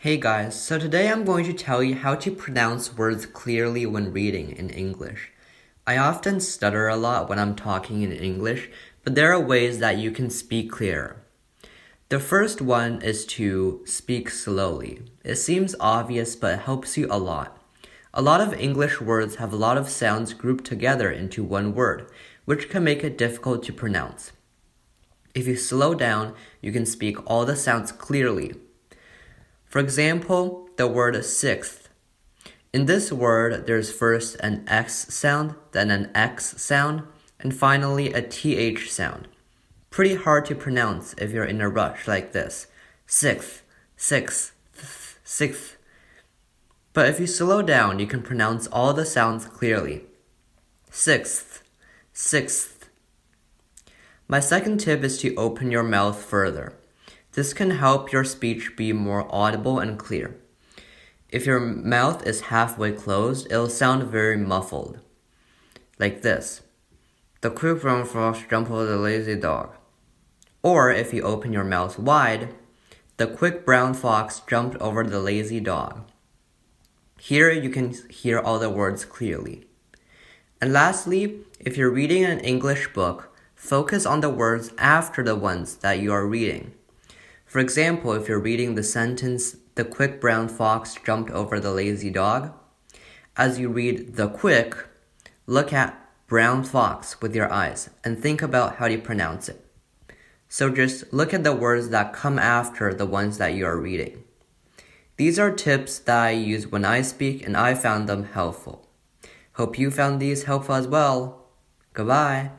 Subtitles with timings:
[0.00, 4.12] Hey guys, so today I'm going to tell you how to pronounce words clearly when
[4.12, 5.32] reading in English.
[5.88, 8.70] I often stutter a lot when I'm talking in English,
[9.02, 11.16] but there are ways that you can speak clearer.
[12.10, 15.02] The first one is to speak slowly.
[15.24, 17.60] It seems obvious, but it helps you a lot.
[18.14, 22.08] A lot of English words have a lot of sounds grouped together into one word,
[22.44, 24.30] which can make it difficult to pronounce.
[25.34, 28.54] If you slow down, you can speak all the sounds clearly.
[29.68, 31.90] For example, the word sixth.
[32.72, 37.02] In this word, there's first an X sound, then an X sound,
[37.38, 39.28] and finally a TH sound.
[39.90, 42.66] Pretty hard to pronounce if you're in a rush like this.
[43.06, 43.62] Sixth,
[43.96, 44.52] sixth,
[45.22, 45.76] sixth.
[46.94, 50.04] But if you slow down, you can pronounce all the sounds clearly.
[50.90, 51.62] Sixth,
[52.12, 52.88] sixth.
[54.26, 56.74] My second tip is to open your mouth further.
[57.38, 60.40] This can help your speech be more audible and clear.
[61.28, 64.98] If your mouth is halfway closed, it'll sound very muffled.
[66.00, 66.62] Like this.
[67.42, 69.76] The quick brown fox jumped over the lazy dog.
[70.64, 72.56] Or if you open your mouth wide,
[73.18, 76.10] the quick brown fox jumped over the lazy dog.
[77.20, 79.64] Here you can hear all the words clearly.
[80.60, 85.76] And lastly, if you're reading an English book, focus on the words after the ones
[85.76, 86.74] that you are reading.
[87.48, 92.10] For example, if you're reading the sentence, the quick brown fox jumped over the lazy
[92.10, 92.52] dog,
[93.38, 94.76] as you read the quick,
[95.46, 99.64] look at brown fox with your eyes and think about how to pronounce it.
[100.50, 104.24] So just look at the words that come after the ones that you are reading.
[105.16, 108.90] These are tips that I use when I speak and I found them helpful.
[109.54, 111.46] Hope you found these helpful as well.
[111.94, 112.50] Goodbye.